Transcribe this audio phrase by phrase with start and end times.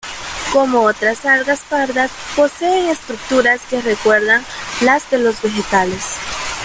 [0.51, 4.43] Como otras algas pardas, posee estructuras que recuerdan
[4.81, 6.17] las de los vegetales.